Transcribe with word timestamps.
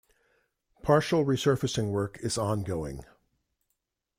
Partial 0.81 1.23
resurfacing 1.25 1.91
work 1.91 2.17
is 2.23 2.35
ongoing. 2.35 3.05